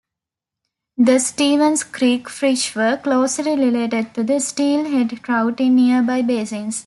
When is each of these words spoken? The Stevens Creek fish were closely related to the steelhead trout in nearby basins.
The 0.97 1.19
Stevens 1.19 1.83
Creek 1.83 2.27
fish 2.27 2.73
were 2.75 2.97
closely 2.97 3.51
related 3.55 4.15
to 4.15 4.23
the 4.23 4.39
steelhead 4.39 5.09
trout 5.21 5.59
in 5.59 5.75
nearby 5.75 6.23
basins. 6.23 6.79